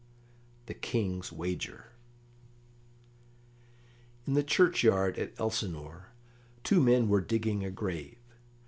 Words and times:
The 0.65 0.73
King's 0.73 1.31
Wager 1.31 1.91
In 4.25 4.33
the 4.33 4.41
churchyard 4.43 5.19
at 5.19 5.39
Elsinore 5.39 6.07
two 6.63 6.81
men 6.81 7.07
were 7.07 7.21
digging 7.21 7.63
a 7.63 7.69
grave. 7.69 8.17